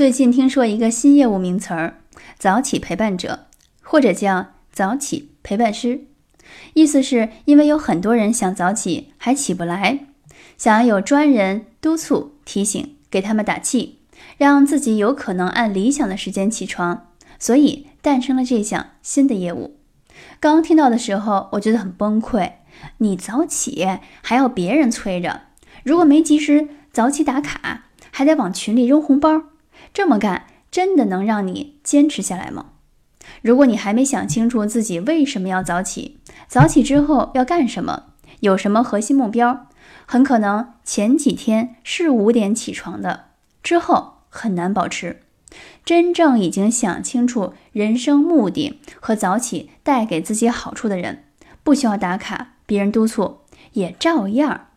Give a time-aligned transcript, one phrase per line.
[0.00, 1.98] 最近听说一个新业务名词儿
[2.40, 3.48] “早起陪伴者”，
[3.84, 6.06] 或者叫“早起陪伴师”，
[6.72, 10.06] 意思是因为有很多人想早起还起不来，
[10.56, 13.98] 想要有专人督促、提醒，给他们打气，
[14.38, 17.08] 让自己有可能按理想的时间起床，
[17.38, 19.76] 所以诞生了这项新的业务。
[20.40, 22.52] 刚听到的时候，我觉得很崩溃。
[22.96, 23.86] 你早起
[24.22, 25.42] 还要别人催着，
[25.84, 29.42] 如果没及时早起打卡，还得往群里扔红包。
[29.92, 32.66] 这么干真的能让你坚持下来吗？
[33.42, 38.04] 如果你还没想清楚自己为什么要早起，早起之后要干什么，
[38.40, 39.66] 有什么核心目标，
[40.06, 43.26] 很可能前几天是五点起床的，
[43.62, 45.20] 之后很难保持。
[45.84, 51.24] 真正已经想清楚人生目的和早起带给自己好处的人，
[51.64, 53.40] 不需要打卡，别人督促
[53.72, 54.68] 也照样